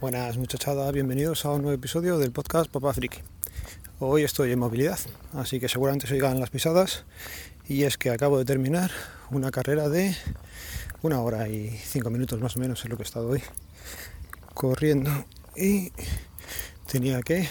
Buenas 0.00 0.36
muchachada, 0.36 0.92
bienvenidos 0.92 1.44
a 1.44 1.50
un 1.50 1.62
nuevo 1.62 1.74
episodio 1.74 2.18
del 2.18 2.30
podcast 2.30 2.70
Papá 2.70 2.92
Friki. 2.92 3.18
Hoy 3.98 4.22
estoy 4.22 4.52
en 4.52 4.60
movilidad, 4.60 5.00
así 5.34 5.58
que 5.58 5.68
seguramente 5.68 6.06
se 6.06 6.14
oigan 6.14 6.38
las 6.38 6.50
pisadas 6.50 7.04
y 7.66 7.82
es 7.82 7.98
que 7.98 8.10
acabo 8.10 8.38
de 8.38 8.44
terminar 8.44 8.92
una 9.32 9.50
carrera 9.50 9.88
de 9.88 10.14
una 11.02 11.20
hora 11.20 11.48
y 11.48 11.70
cinco 11.70 12.10
minutos 12.10 12.40
más 12.40 12.56
o 12.56 12.60
menos 12.60 12.84
es 12.84 12.88
lo 12.88 12.96
que 12.96 13.02
he 13.02 13.06
estado 13.06 13.28
hoy 13.28 13.42
corriendo 14.54 15.10
y 15.56 15.90
tenía 16.86 17.20
que 17.22 17.48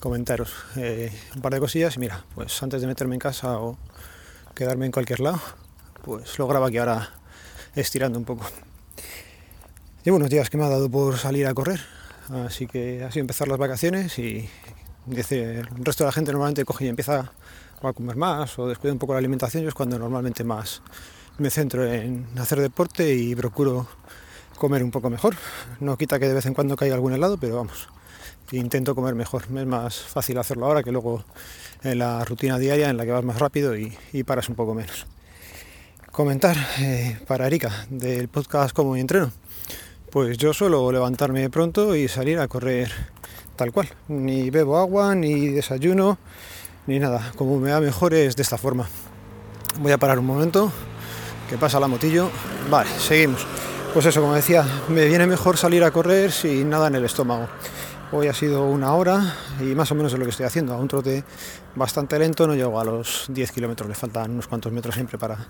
comentaros 0.00 0.50
eh, 0.76 1.12
un 1.36 1.42
par 1.42 1.52
de 1.52 1.60
cosillas 1.60 1.94
y 1.96 2.00
mira, 2.00 2.24
pues 2.34 2.62
antes 2.62 2.80
de 2.80 2.86
meterme 2.86 3.16
en 3.16 3.20
casa 3.20 3.58
o 3.58 3.76
quedarme 4.54 4.86
en 4.86 4.92
cualquier 4.92 5.20
lado, 5.20 5.42
pues 6.04 6.38
lo 6.38 6.48
grabo 6.48 6.64
aquí 6.64 6.78
ahora 6.78 7.10
estirando 7.74 8.18
un 8.18 8.24
poco. 8.24 8.46
Llevo 10.04 10.18
unos 10.18 10.28
días 10.28 10.50
que 10.50 10.58
me 10.58 10.64
ha 10.64 10.68
dado 10.68 10.90
por 10.90 11.16
salir 11.16 11.46
a 11.46 11.54
correr, 11.54 11.80
así 12.46 12.66
que 12.66 13.08
sido 13.10 13.22
empezar 13.22 13.48
las 13.48 13.56
vacaciones 13.56 14.18
y 14.18 14.46
dice, 15.06 15.60
el 15.60 15.66
resto 15.82 16.04
de 16.04 16.08
la 16.08 16.12
gente 16.12 16.30
normalmente 16.30 16.66
coge 16.66 16.84
y 16.84 16.88
empieza 16.88 17.32
a 17.80 17.92
comer 17.94 18.14
más 18.14 18.58
o 18.58 18.68
descuida 18.68 18.92
un 18.92 18.98
poco 18.98 19.14
la 19.14 19.20
alimentación, 19.20 19.62
yo 19.62 19.70
es 19.70 19.74
cuando 19.74 19.98
normalmente 19.98 20.44
más 20.44 20.82
me 21.38 21.48
centro 21.48 21.90
en 21.90 22.26
hacer 22.38 22.60
deporte 22.60 23.14
y 23.14 23.34
procuro 23.34 23.88
comer 24.58 24.84
un 24.84 24.90
poco 24.90 25.08
mejor. 25.08 25.36
No 25.80 25.96
quita 25.96 26.18
que 26.18 26.28
de 26.28 26.34
vez 26.34 26.44
en 26.44 26.52
cuando 26.52 26.76
caiga 26.76 26.96
algún 26.96 27.14
helado, 27.14 27.38
pero 27.38 27.56
vamos, 27.56 27.88
intento 28.52 28.94
comer 28.94 29.14
mejor. 29.14 29.44
Es 29.44 29.66
más 29.66 30.00
fácil 30.00 30.36
hacerlo 30.36 30.66
ahora 30.66 30.82
que 30.82 30.92
luego 30.92 31.24
en 31.82 31.98
la 31.98 32.22
rutina 32.26 32.58
diaria 32.58 32.90
en 32.90 32.98
la 32.98 33.06
que 33.06 33.10
vas 33.10 33.24
más 33.24 33.38
rápido 33.38 33.74
y, 33.74 33.96
paras 34.26 34.50
un 34.50 34.54
poco 34.54 34.74
menos. 34.74 35.06
Comentar 36.12 36.58
eh, 36.78 37.18
para 37.26 37.46
Erika 37.46 37.86
del 37.88 38.28
podcast 38.28 38.74
Como 38.74 38.92
mi 38.92 39.00
entreno. 39.00 39.32
Pues 40.14 40.38
yo 40.38 40.54
suelo 40.54 40.92
levantarme 40.92 41.50
pronto 41.50 41.96
y 41.96 42.06
salir 42.06 42.38
a 42.38 42.46
correr 42.46 42.88
tal 43.56 43.72
cual. 43.72 43.88
Ni 44.06 44.48
bebo 44.48 44.78
agua, 44.78 45.12
ni 45.16 45.48
desayuno, 45.48 46.18
ni 46.86 47.00
nada. 47.00 47.32
Como 47.34 47.58
me 47.58 47.72
va 47.72 47.80
mejor 47.80 48.14
es 48.14 48.36
de 48.36 48.42
esta 48.42 48.56
forma. 48.56 48.86
Voy 49.80 49.90
a 49.90 49.98
parar 49.98 50.20
un 50.20 50.26
momento, 50.26 50.70
que 51.50 51.58
pasa 51.58 51.80
la 51.80 51.88
motillo. 51.88 52.30
Vale, 52.70 52.88
seguimos. 52.96 53.44
Pues 53.92 54.06
eso, 54.06 54.20
como 54.20 54.34
decía, 54.34 54.64
me 54.88 55.04
viene 55.06 55.26
mejor 55.26 55.56
salir 55.56 55.82
a 55.82 55.90
correr 55.90 56.30
sin 56.30 56.70
nada 56.70 56.86
en 56.86 56.94
el 56.94 57.04
estómago. 57.04 57.48
Hoy 58.12 58.28
ha 58.28 58.34
sido 58.34 58.66
una 58.66 58.94
hora 58.94 59.34
y 59.58 59.74
más 59.74 59.90
o 59.90 59.96
menos 59.96 60.12
es 60.12 60.18
lo 60.20 60.26
que 60.26 60.30
estoy 60.30 60.46
haciendo. 60.46 60.74
A 60.74 60.76
un 60.76 60.86
trote 60.86 61.24
bastante 61.74 62.16
lento, 62.20 62.46
no 62.46 62.54
llego 62.54 62.78
a 62.78 62.84
los 62.84 63.24
10 63.30 63.50
kilómetros, 63.50 63.88
le 63.88 63.96
faltan 63.96 64.30
unos 64.30 64.46
cuantos 64.46 64.70
metros 64.70 64.94
siempre 64.94 65.18
para, 65.18 65.44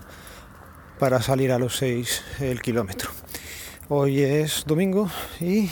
para 0.97 1.21
salir 1.21 1.51
a 1.51 1.59
los 1.59 1.75
6 1.75 2.23
el 2.39 2.63
kilómetro. 2.63 3.11
Hoy 3.87 4.23
es 4.23 4.63
domingo 4.65 5.11
y 5.39 5.69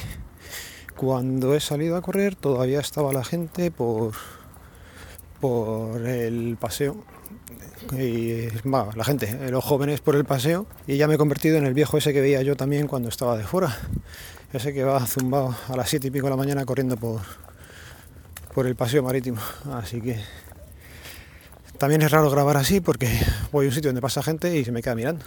cuando 0.96 1.56
he 1.56 1.60
salido 1.60 1.96
a 1.96 2.04
correr 2.04 2.36
todavía 2.36 2.80
estaba 2.80 3.12
la 3.12 3.24
gente 3.24 3.72
por, 3.72 4.14
por 5.42 6.06
el 6.06 6.56
paseo. 6.60 7.04
Y, 7.98 8.50
la 8.66 9.04
gente, 9.04 9.50
los 9.50 9.64
jóvenes 9.64 10.00
por 10.02 10.16
el 10.16 10.26
paseo 10.26 10.68
y 10.86 10.98
ya 10.98 11.08
me 11.08 11.16
he 11.16 11.18
convertido 11.18 11.58
en 11.58 11.66
el 11.66 11.74
viejo 11.74 11.98
ese 11.98 12.14
que 12.14 12.22
veía 12.22 12.44
yo 12.44 12.56
también 12.56 12.86
cuando 12.86 13.10
estaba 13.10 13.36
de 13.36 13.46
fuera. 13.46 13.76
Ese 14.54 14.76
que 14.76 14.84
va 14.84 15.04
zumbado 15.08 15.56
a 15.68 15.76
las 15.76 15.90
7 15.90 16.10
y 16.10 16.12
pico 16.12 16.28
de 16.28 16.32
la 16.32 16.38
mañana 16.38 16.66
corriendo 16.66 16.98
por, 16.98 17.22
por 18.54 18.68
el 18.68 18.76
paseo 18.76 19.02
marítimo. 19.02 19.40
Así 19.72 20.00
que 20.02 20.20
también 21.80 22.04
es 22.04 22.12
raro 22.12 22.30
grabar 22.30 22.58
así 22.58 22.80
porque 22.80 23.10
voy 23.52 23.66
a 23.66 23.70
un 23.70 23.74
sitio 23.74 23.90
donde 23.90 24.02
pasa 24.02 24.22
gente 24.22 24.56
y 24.56 24.64
se 24.64 24.72
me 24.72 24.84
queda 24.84 24.94
mirando 24.94 25.26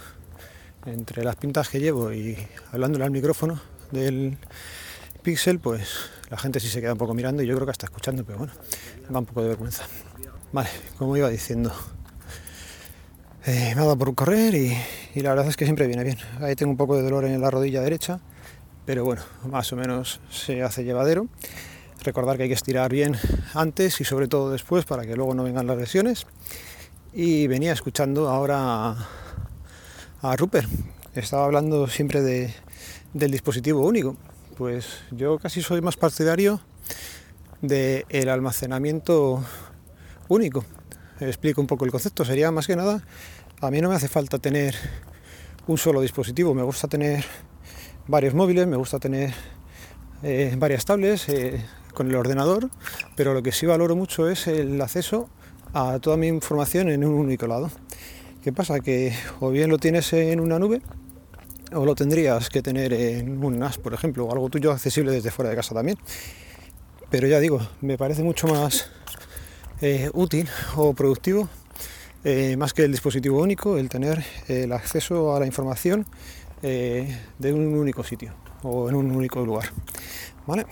entre 0.87 1.23
las 1.23 1.35
pintas 1.35 1.69
que 1.69 1.79
llevo 1.79 2.13
y 2.13 2.37
hablándole 2.71 3.03
al 3.03 3.11
micrófono 3.11 3.59
del 3.91 4.37
Pixel, 5.21 5.59
pues 5.59 6.09
la 6.29 6.37
gente 6.37 6.59
sí 6.59 6.69
se 6.69 6.79
queda 6.79 6.93
un 6.93 6.97
poco 6.97 7.13
mirando 7.13 7.43
y 7.43 7.47
yo 7.47 7.55
creo 7.55 7.65
que 7.65 7.71
está 7.71 7.85
escuchando, 7.85 8.23
pero 8.23 8.37
bueno, 8.39 8.53
da 9.09 9.19
un 9.19 9.25
poco 9.25 9.41
de 9.41 9.49
vergüenza. 9.49 9.83
Vale, 10.53 10.69
como 10.97 11.17
iba 11.17 11.29
diciendo, 11.29 11.73
me 13.45 13.71
ha 13.73 13.75
dado 13.75 13.97
por 13.97 14.15
correr 14.15 14.55
y, 14.55 14.77
la 15.21 15.29
verdad 15.29 15.47
es 15.47 15.57
que 15.57 15.65
siempre 15.65 15.87
viene 15.87 16.03
bien. 16.03 16.17
Ahí 16.39 16.55
tengo 16.55 16.71
un 16.71 16.77
poco 16.77 16.95
de 16.95 17.03
dolor 17.03 17.25
en 17.25 17.39
la 17.41 17.51
rodilla 17.51 17.81
derecha, 17.81 18.19
pero 18.85 19.03
bueno, 19.03 19.23
más 19.49 19.71
o 19.73 19.75
menos 19.75 20.21
se 20.29 20.63
hace 20.63 20.83
llevadero. 20.85 21.27
Recordar 22.03 22.37
que 22.37 22.43
hay 22.43 22.49
que 22.49 22.55
estirar 22.55 22.91
bien 22.91 23.17
antes 23.53 23.99
y 23.99 24.05
sobre 24.05 24.27
todo 24.27 24.51
después 24.51 24.85
para 24.85 25.05
que 25.05 25.15
luego 25.15 25.33
no 25.33 25.43
vengan 25.43 25.67
las 25.67 25.77
lesiones. 25.77 26.27
Y 27.11 27.47
venía 27.47 27.73
escuchando 27.73 28.29
ahora 28.29 28.95
a 30.21 30.35
Rupert. 30.35 30.69
Estaba 31.13 31.45
hablando 31.45 31.87
siempre 31.87 32.21
de, 32.21 32.53
del 33.13 33.31
dispositivo 33.31 33.81
único. 33.85 34.15
Pues 34.57 34.87
yo 35.11 35.37
casi 35.37 35.61
soy 35.61 35.81
más 35.81 35.95
partidario 35.95 36.59
del 37.61 38.29
almacenamiento 38.29 39.43
único. 40.27 40.65
Explico 41.19 41.61
un 41.61 41.67
poco 41.67 41.85
el 41.85 41.91
concepto. 41.91 42.25
Sería 42.25 42.51
más 42.51 42.67
que 42.67 42.75
nada, 42.75 43.03
a 43.61 43.71
mí 43.71 43.81
no 43.81 43.89
me 43.89 43.95
hace 43.95 44.07
falta 44.07 44.39
tener 44.39 44.75
un 45.67 45.77
solo 45.77 46.01
dispositivo. 46.01 46.53
Me 46.53 46.63
gusta 46.63 46.87
tener 46.87 47.23
varios 48.07 48.33
móviles, 48.33 48.67
me 48.67 48.77
gusta 48.77 48.99
tener 48.99 49.33
eh, 50.23 50.55
varias 50.57 50.85
tablets 50.85 51.29
eh, 51.29 51.63
con 51.93 52.09
el 52.09 52.15
ordenador, 52.15 52.69
pero 53.15 53.33
lo 53.33 53.43
que 53.43 53.51
sí 53.51 53.65
valoro 53.65 53.95
mucho 53.95 54.29
es 54.29 54.47
el 54.47 54.81
acceso 54.81 55.29
a 55.73 55.99
toda 55.99 56.17
mi 56.17 56.27
información 56.27 56.89
en 56.89 57.03
un 57.03 57.13
único 57.13 57.47
lado. 57.47 57.69
¿Qué 58.47 58.53
pasa? 58.53 58.79
Que 58.79 59.11
o 59.41 59.49
bien 59.49 59.69
lo 59.69 59.77
tienes 59.77 60.13
en 60.13 60.39
una 60.39 60.57
nube 60.57 60.81
o 61.73 61.83
lo 61.83 61.95
tendrías 61.95 62.49
que 62.49 62.61
tener 62.61 62.93
en 62.93 63.43
un 63.43 63.59
NAS, 63.59 63.77
por 63.77 63.93
ejemplo, 63.93 64.23
o 64.23 64.31
algo 64.31 64.47
tuyo 64.47 64.71
accesible 64.71 65.11
desde 65.11 65.31
fuera 65.31 65.49
de 65.49 65.57
casa 65.57 65.75
también. 65.75 65.97
Pero 67.09 67.27
ya 67.27 67.41
digo, 67.41 67.59
me 67.81 67.97
parece 67.97 68.23
mucho 68.23 68.47
más 68.47 68.89
eh, 69.81 70.09
útil 70.13 70.47
o 70.77 70.93
productivo, 70.93 71.49
eh, 72.23 72.55
más 72.55 72.71
que 72.71 72.85
el 72.85 72.91
dispositivo 72.93 73.41
único, 73.41 73.77
el 73.77 73.89
tener 73.89 74.23
el 74.47 74.71
acceso 74.71 75.35
a 75.35 75.41
la 75.41 75.45
información 75.45 76.05
eh, 76.63 77.19
de 77.39 77.51
un 77.51 77.75
único 77.75 78.01
sitio 78.05 78.33
o 78.63 78.87
en 78.87 78.95
un 78.95 79.11
único 79.11 79.43
lugar. 79.43 79.71
¿Vale? 80.45 80.65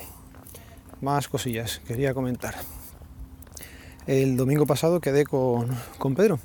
Más 1.01 1.27
cosillas 1.27 1.81
quería 1.85 2.13
comentar. 2.13 2.55
El 4.07 4.37
domingo 4.37 4.67
pasado 4.67 5.01
quedé 5.01 5.25
con, 5.25 5.67
con 5.97 6.13
Pedro, 6.13 6.39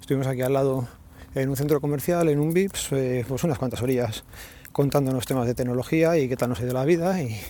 Estuvimos 0.00 0.26
aquí 0.26 0.42
al 0.42 0.52
lado 0.52 0.86
en 1.34 1.48
un 1.48 1.56
centro 1.56 1.80
comercial, 1.80 2.28
en 2.28 2.38
un 2.38 2.52
VIPS, 2.52 2.92
eh, 2.92 3.24
pues 3.26 3.42
unas 3.44 3.58
cuantas 3.58 3.82
orillas 3.82 4.24
contándonos 4.70 5.26
temas 5.26 5.46
de 5.46 5.54
tecnología 5.54 6.16
y 6.16 6.28
qué 6.28 6.36
tal 6.36 6.50
nos 6.50 6.60
ha 6.60 6.64
ido 6.64 6.74
la 6.74 6.84
vida. 6.84 7.20
Y, 7.22 7.40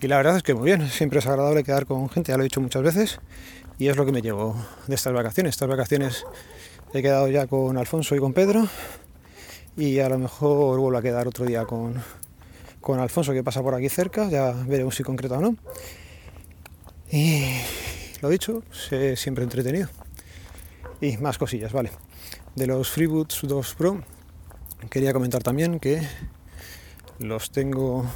la 0.00 0.16
verdad 0.16 0.36
es 0.36 0.42
que 0.42 0.54
muy 0.54 0.64
bien, 0.64 0.88
siempre 0.88 1.20
es 1.20 1.26
agradable 1.26 1.62
quedar 1.62 1.86
con 1.86 2.10
gente, 2.10 2.32
ya 2.32 2.36
lo 2.36 2.42
he 2.42 2.44
dicho 2.44 2.60
muchas 2.60 2.82
veces, 2.82 3.20
y 3.78 3.88
es 3.88 3.96
lo 3.96 4.04
que 4.04 4.12
me 4.12 4.20
llevo 4.20 4.56
de 4.86 4.94
estas 4.94 5.12
vacaciones. 5.12 5.50
Estas 5.54 5.68
vacaciones 5.68 6.24
he 6.92 7.00
quedado 7.00 7.28
ya 7.28 7.46
con 7.46 7.78
Alfonso 7.78 8.16
y 8.16 8.18
con 8.18 8.32
Pedro, 8.32 8.66
y 9.76 10.00
a 10.00 10.08
lo 10.08 10.18
mejor 10.18 10.78
vuelvo 10.78 10.98
a 10.98 11.02
quedar 11.02 11.28
otro 11.28 11.46
día 11.46 11.64
con, 11.64 12.02
con 12.80 12.98
Alfonso 12.98 13.32
que 13.32 13.44
pasa 13.44 13.62
por 13.62 13.74
aquí 13.74 13.88
cerca, 13.88 14.28
ya 14.28 14.52
veremos 14.52 14.96
si 14.96 15.02
concreta 15.04 15.38
o 15.38 15.40
no. 15.40 15.56
Lo 18.22 18.28
dicho, 18.28 18.62
sé 18.70 19.16
siempre 19.16 19.42
entretenido 19.42 19.88
y 21.00 21.16
más 21.16 21.38
cosillas, 21.38 21.72
vale. 21.72 21.90
De 22.54 22.68
los 22.68 22.88
FreeBoots 22.90 23.40
2 23.42 23.74
Pro 23.74 24.00
quería 24.88 25.12
comentar 25.12 25.42
también 25.42 25.80
que 25.80 26.00
los 27.18 27.50
tengo, 27.50 28.06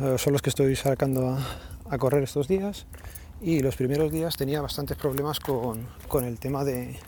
eh, 0.00 0.16
son 0.18 0.32
los 0.32 0.42
que 0.42 0.50
estoy 0.50 0.74
sacando 0.74 1.38
a, 1.88 1.98
correr 1.98 2.24
estos 2.24 2.48
días 2.48 2.86
y 3.40 3.60
los 3.60 3.76
primeros 3.76 4.10
días 4.10 4.36
tenía 4.36 4.60
bastantes 4.60 4.96
problemas 4.96 5.38
con, 5.38 5.86
el 6.24 6.38
tema 6.40 6.64
de, 6.64 6.98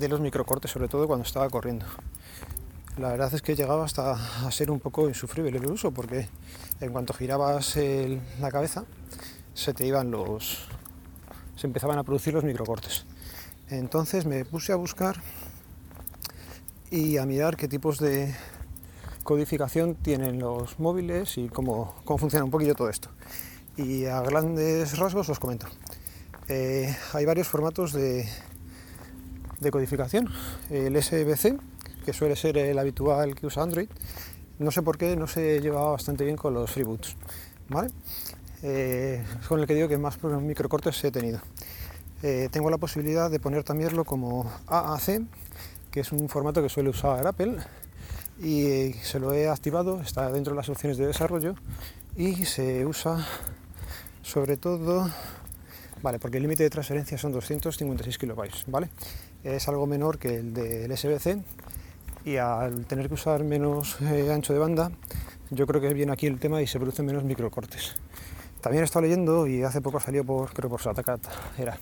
los 0.00 0.20
microcortes, 0.20 0.72
sobre 0.72 0.88
todo 0.88 1.06
cuando 1.06 1.24
estaba 1.24 1.48
corriendo. 1.48 1.86
La 2.98 3.10
verdad 3.10 3.32
es 3.32 3.42
que 3.42 3.54
llegaba 3.54 3.84
hasta 3.84 4.14
a 4.44 4.50
ser 4.50 4.72
un 4.72 4.80
poco 4.80 5.08
insufrible 5.08 5.56
el 5.56 5.66
uso 5.66 5.92
porque 5.92 6.28
en 6.80 6.90
cuanto 6.90 7.14
girabas 7.14 7.78
la 8.40 8.50
cabeza 8.50 8.86
se 9.54 9.72
te 9.72 9.86
iban 9.86 10.10
los 10.10 10.66
se 11.58 11.66
empezaban 11.66 11.98
a 11.98 12.04
producir 12.04 12.32
los 12.32 12.44
microcortes. 12.44 13.04
Entonces 13.68 14.24
me 14.26 14.44
puse 14.44 14.72
a 14.72 14.76
buscar 14.76 15.20
y 16.90 17.18
a 17.18 17.26
mirar 17.26 17.56
qué 17.56 17.66
tipos 17.68 17.98
de 17.98 18.34
codificación 19.24 19.96
tienen 19.96 20.38
los 20.38 20.78
móviles 20.78 21.36
y 21.36 21.48
cómo, 21.48 21.96
funciona 22.16 22.44
un 22.44 22.50
poquillo 22.50 22.74
todo 22.74 22.88
esto. 22.88 23.10
Y 23.76 24.06
a 24.06 24.20
grandes 24.20 24.96
rasgos 24.98 25.28
os 25.28 25.38
comento. 25.38 25.66
Eh, 26.48 26.96
hay 27.12 27.24
varios 27.26 27.48
formatos 27.48 27.92
de, 27.92 28.26
codificación. 29.70 30.30
El 30.70 30.96
SBC, 31.02 31.58
que 32.04 32.12
suele 32.12 32.36
ser 32.36 32.56
el 32.56 32.78
habitual 32.78 33.34
que 33.34 33.46
usa 33.46 33.64
Android, 33.64 33.88
no 34.60 34.70
sé 34.70 34.82
por 34.82 34.96
qué 34.96 35.16
no 35.16 35.26
se 35.26 35.60
lleva 35.60 35.90
bastante 35.90 36.24
bien 36.24 36.36
con 36.36 36.54
los 36.54 36.70
freeboots. 36.70 37.16
¿vale? 37.68 37.90
Eh, 38.62 39.22
con 39.48 39.60
el 39.60 39.66
que 39.66 39.74
digo 39.74 39.88
que 39.88 39.98
más 39.98 40.18
microcortes 40.22 41.02
he 41.04 41.10
tenido. 41.10 41.40
Eh, 42.22 42.48
tengo 42.50 42.70
la 42.70 42.78
posibilidad 42.78 43.30
de 43.30 43.38
poner 43.38 43.62
también 43.62 43.94
como 44.04 44.50
AAC, 44.66 45.22
que 45.90 46.00
es 46.00 46.12
un 46.12 46.28
formato 46.28 46.60
que 46.62 46.68
suele 46.68 46.90
usar 46.90 47.24
Apple, 47.26 47.58
y 48.40 48.92
se 49.02 49.18
lo 49.20 49.32
he 49.32 49.48
activado, 49.48 50.00
está 50.00 50.30
dentro 50.30 50.52
de 50.52 50.56
las 50.56 50.68
opciones 50.68 50.96
de 50.96 51.06
desarrollo 51.06 51.54
y 52.16 52.44
se 52.44 52.86
usa 52.86 53.24
sobre 54.22 54.56
todo, 54.56 55.08
vale, 56.02 56.18
porque 56.18 56.36
el 56.36 56.42
límite 56.42 56.62
de 56.62 56.70
transferencia 56.70 57.18
son 57.18 57.32
256 57.32 58.18
kilobytes, 58.18 58.64
¿vale? 58.66 58.90
Es 59.42 59.68
algo 59.68 59.86
menor 59.86 60.18
que 60.18 60.36
el 60.36 60.54
del 60.54 60.96
SBC 60.96 61.38
y 62.24 62.36
al 62.36 62.84
tener 62.86 63.08
que 63.08 63.14
usar 63.14 63.42
menos 63.44 63.96
eh, 64.02 64.32
ancho 64.32 64.52
de 64.52 64.58
banda, 64.58 64.90
yo 65.50 65.66
creo 65.66 65.80
que 65.80 65.94
viene 65.94 66.12
aquí 66.12 66.26
el 66.26 66.38
tema 66.38 66.60
y 66.60 66.66
se 66.66 66.78
producen 66.78 67.06
menos 67.06 67.24
microcortes. 67.24 67.94
También 68.60 68.82
he 68.82 68.84
estado 68.84 69.02
leyendo 69.02 69.46
y 69.46 69.62
hace 69.62 69.80
poco 69.80 70.00
salió 70.00 70.24
por, 70.24 70.52
creo 70.52 70.68
por 70.68 70.80
Satacat, 70.80 71.20
era. 71.58 71.78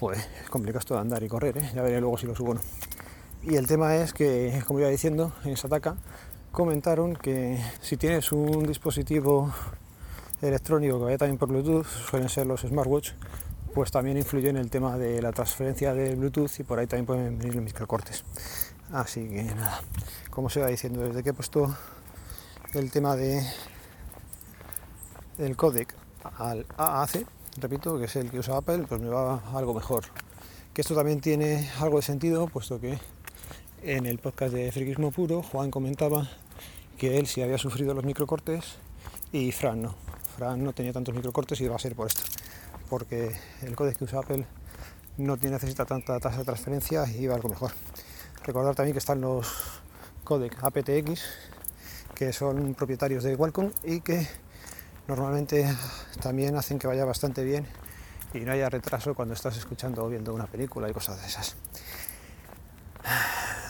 Joder, 0.00 0.18
es 0.42 0.50
complicado 0.50 0.80
esto 0.80 0.94
de 0.94 1.00
andar 1.00 1.22
y 1.22 1.28
correr, 1.28 1.58
¿eh? 1.58 1.70
ya 1.74 1.82
veré 1.82 2.00
luego 2.00 2.18
si 2.18 2.26
lo 2.26 2.34
subo 2.34 2.52
o 2.52 2.54
no. 2.54 2.60
Y 3.42 3.56
el 3.56 3.66
tema 3.66 3.96
es 3.96 4.12
que, 4.12 4.62
como 4.66 4.80
iba 4.80 4.88
diciendo, 4.88 5.32
en 5.44 5.56
Sataka 5.56 5.96
comentaron 6.50 7.14
que 7.14 7.62
si 7.80 7.96
tienes 7.96 8.32
un 8.32 8.66
dispositivo 8.66 9.52
electrónico 10.42 10.98
que 10.98 11.04
vaya 11.04 11.18
también 11.18 11.38
por 11.38 11.48
Bluetooth, 11.48 11.86
suelen 11.86 12.28
ser 12.28 12.46
los 12.46 12.62
smartwatch, 12.62 13.12
pues 13.74 13.90
también 13.90 14.16
influye 14.16 14.48
en 14.48 14.56
el 14.56 14.70
tema 14.70 14.98
de 14.98 15.22
la 15.22 15.32
transferencia 15.32 15.94
de 15.94 16.16
Bluetooth 16.16 16.50
y 16.58 16.64
por 16.64 16.78
ahí 16.78 16.86
también 16.86 17.06
pueden 17.06 17.38
venir 17.38 17.54
los 17.54 17.64
microcortes. 17.64 18.24
Así 18.92 19.28
que 19.28 19.42
nada, 19.42 19.82
como 20.30 20.50
se 20.50 20.60
va 20.60 20.66
diciendo, 20.66 21.02
desde 21.02 21.22
que 21.22 21.30
he 21.30 21.34
puesto 21.34 21.76
el 22.74 22.90
tema 22.90 23.14
de 23.16 23.46
el 25.38 25.56
codec 25.56 25.94
al 26.38 26.66
AAC, 26.76 27.26
repito, 27.60 27.98
que 27.98 28.04
es 28.04 28.16
el 28.16 28.30
que 28.30 28.38
usa 28.38 28.56
Apple, 28.56 28.84
pues 28.88 29.00
me 29.00 29.08
va 29.08 29.42
algo 29.54 29.74
mejor. 29.74 30.04
Que 30.74 30.82
esto 30.82 30.94
también 30.94 31.20
tiene 31.20 31.70
algo 31.80 31.96
de 31.96 32.02
sentido, 32.02 32.46
puesto 32.48 32.80
que 32.80 32.98
en 33.82 34.06
el 34.06 34.18
podcast 34.18 34.52
de 34.52 34.70
Friquismo 34.72 35.10
Puro, 35.10 35.42
Juan 35.42 35.70
comentaba 35.70 36.28
que 36.96 37.18
él 37.18 37.26
sí 37.26 37.42
había 37.42 37.58
sufrido 37.58 37.94
los 37.94 38.04
microcortes 38.04 38.76
y 39.32 39.52
Fran 39.52 39.82
no. 39.82 39.94
Fran 40.36 40.62
no 40.62 40.72
tenía 40.72 40.92
tantos 40.92 41.14
microcortes 41.14 41.60
y 41.60 41.68
va 41.68 41.76
a 41.76 41.78
ser 41.78 41.94
por 41.94 42.08
esto 42.08 42.22
porque 42.88 43.36
el 43.62 43.76
código 43.76 43.98
que 43.98 44.04
usa 44.04 44.20
Apple 44.20 44.46
no 45.16 45.36
necesita 45.36 45.84
tanta 45.84 46.18
tasa 46.20 46.38
de 46.38 46.44
transferencia 46.44 47.06
y 47.06 47.26
va 47.26 47.34
algo 47.34 47.48
mejor. 47.48 47.72
Recordar 48.44 48.74
también 48.74 48.94
que 48.94 48.98
están 48.98 49.20
los 49.20 49.80
codec 50.24 50.62
aptX 50.62 51.22
que 52.14 52.32
son 52.32 52.74
propietarios 52.74 53.24
de 53.24 53.36
Qualcomm 53.36 53.70
y 53.84 54.00
que 54.00 54.26
normalmente 55.08 55.74
también 56.22 56.54
hacen 56.56 56.78
que 56.78 56.86
vaya 56.86 57.04
bastante 57.04 57.42
bien 57.42 57.66
y 58.34 58.40
no 58.40 58.52
haya 58.52 58.68
retraso 58.68 59.14
cuando 59.14 59.34
estás 59.34 59.56
escuchando 59.56 60.04
o 60.04 60.08
viendo 60.08 60.34
una 60.34 60.46
película 60.46 60.88
y 60.88 60.92
cosas 60.92 61.20
de 61.20 61.26
esas. 61.26 61.56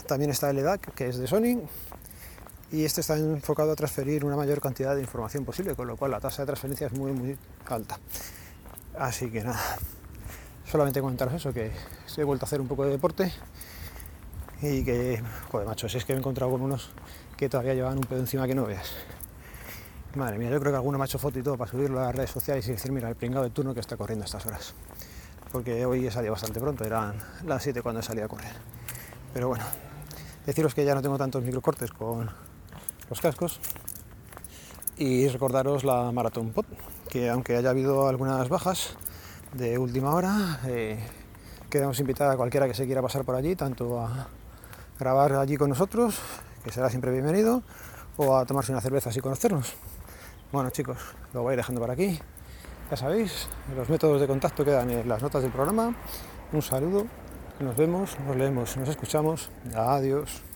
También 0.07 0.31
está 0.31 0.51
el 0.51 0.59
EDAC, 0.59 0.95
que 0.95 1.09
es 1.09 1.19
de 1.19 1.27
Sony, 1.27 1.63
y 2.73 2.85
este 2.85 3.01
está 3.01 3.17
enfocado 3.17 3.73
a 3.73 3.77
transferir 3.77 4.25
una 4.25 4.37
mayor 4.37 4.61
cantidad 4.61 4.95
de 4.95 5.01
información 5.01 5.45
posible, 5.45 5.75
con 5.75 5.87
lo 5.87 5.97
cual 5.97 6.11
la 6.11 6.21
tasa 6.21 6.43
de 6.43 6.47
transferencia 6.47 6.89
es 6.89 6.93
muy 6.95 7.13
muy 7.13 7.39
alta. 7.67 7.99
Así 8.99 9.31
que 9.31 9.45
nada, 9.45 9.61
solamente 10.67 11.01
comentaros 11.01 11.35
eso, 11.35 11.53
que 11.53 11.71
he 12.17 12.25
vuelto 12.25 12.47
a 12.47 12.49
hacer 12.49 12.61
un 12.61 12.67
poco 12.67 12.85
de 12.85 12.91
deporte 12.91 13.33
y 14.61 14.85
que, 14.85 15.23
joder, 15.53 15.69
macho, 15.69 15.89
si 15.89 15.99
es 15.99 16.05
que 16.05 16.15
me 16.15 16.17
he 16.17 16.21
encontrado 16.21 16.51
con 16.51 16.63
unos 16.63 16.91
que 17.37 17.49
todavía 17.49 17.75
llevaban 17.75 17.99
un 17.99 18.05
pedo 18.05 18.19
encima 18.19 18.47
que 18.49 18.57
no 18.57 18.65
veas. 18.65 18.97
Madre 20.15 20.39
mía, 20.39 20.49
yo 20.49 20.59
creo 20.59 20.73
que 20.73 20.77
alguno 20.77 20.97
me 20.97 21.05
ha 21.05 21.07
hecho 21.07 21.19
foto 21.19 21.39
y 21.39 21.43
todo 21.43 21.59
para 21.59 21.71
subirlo 21.71 22.01
a 22.01 22.05
las 22.05 22.15
redes 22.15 22.31
sociales 22.31 22.67
y 22.67 22.73
decir, 22.73 22.91
mira, 22.93 23.11
el 23.11 23.15
pringado 23.15 23.45
de 23.45 23.51
turno 23.51 23.75
que 23.75 23.81
está 23.81 23.99
corriendo 23.99 24.25
a 24.25 24.27
estas 24.27 24.47
horas. 24.47 24.73
Porque 25.53 25.85
hoy 25.85 26.07
he 26.07 26.11
salido 26.11 26.33
bastante 26.33 26.59
pronto, 26.61 26.83
eran 26.83 27.15
las 27.45 27.63
7 27.63 27.83
cuando 27.83 28.01
salí 28.01 28.23
a 28.23 28.29
correr. 28.29 28.53
Pero 29.35 29.49
bueno, 29.49 29.65
deciros 30.47 30.75
que 30.75 30.87
ya 30.87 30.95
no 30.95 31.03
tengo 31.03 31.19
tantos 31.19 31.45
microcortes 31.45 31.93
con 31.93 32.31
los 33.11 33.21
cascos 33.21 33.61
y 34.97 35.29
recordaros 35.29 35.85
la 35.85 36.11
Maratón 36.11 36.53
Pot, 36.53 36.67
que 37.11 37.29
aunque 37.29 37.57
haya 37.57 37.69
habido 37.69 38.09
algunas 38.09 38.49
bajas 38.49 38.97
de 39.53 39.77
última 39.77 40.15
hora, 40.15 40.61
eh, 40.67 40.99
queremos 41.69 42.01
invitar 42.01 42.31
a 42.31 42.37
cualquiera 42.37 42.67
que 42.67 42.75
se 42.75 42.87
quiera 42.87 43.03
pasar 43.03 43.25
por 43.25 43.35
allí, 43.35 43.55
tanto 43.57 44.01
a 44.01 44.27
grabar 44.99 45.35
allí 45.35 45.59
con 45.59 45.69
nosotros, 45.69 46.19
que 46.65 46.73
será 46.73 46.89
siempre 46.89 47.13
bienvenido, 47.13 47.63
o 48.17 48.37
a 48.39 48.47
tomarse 48.47 48.73
una 48.73 48.81
cerveza 48.81 49.11
y 49.15 49.21
conocernos. 49.21 49.77
Bueno 50.51 50.71
chicos, 50.71 50.97
lo 51.35 51.43
voy 51.43 51.57
dejando 51.57 51.79
por 51.79 51.91
aquí. 51.91 52.19
Ya 52.91 52.97
sabéis, 52.97 53.49
los 53.77 53.91
métodos 53.91 54.19
de 54.19 54.27
contacto 54.27 54.65
quedan 54.65 54.91
en 54.91 55.07
las 55.07 55.21
notas 55.21 55.43
del 55.43 55.53
programa. 55.53 55.95
Un 56.55 56.63
saludo, 56.63 57.05
nos 57.61 57.77
vemos, 57.77 58.19
nos 58.27 58.35
leemos, 58.35 58.75
nos 58.79 58.89
escuchamos. 58.89 59.51
Adiós. 59.77 60.48